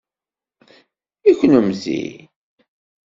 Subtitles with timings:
[1.29, 2.01] I kunemti?